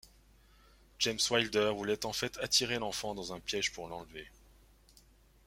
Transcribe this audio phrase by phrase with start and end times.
[0.97, 4.27] James Wilder voulait en fait attirer l'enfant dans un piège pour l'enlever.